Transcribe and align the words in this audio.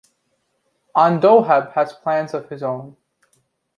Andoheb 0.95 1.73
has 1.73 1.93
plans 1.93 2.33
of 2.33 2.49
his 2.49 2.63
own. 2.63 2.97